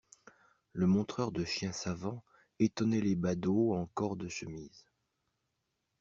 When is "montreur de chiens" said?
0.87-1.73